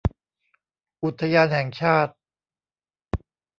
[1.03, 2.13] อุทยานแห่งชาติ